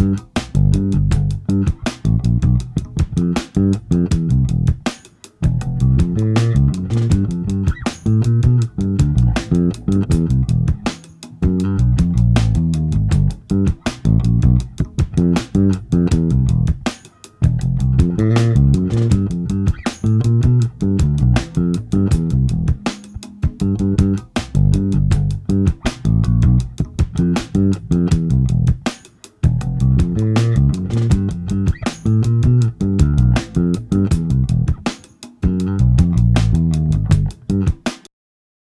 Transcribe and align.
mm-hmm. 0.00 0.39